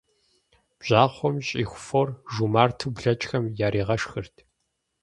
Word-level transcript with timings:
Бжьахъуэм 0.79 1.35
щӀиху 1.47 1.81
фор 1.85 2.07
жумарту 2.33 2.93
блэкӀхэм 2.95 3.45
яригъэшхырт. 3.65 4.35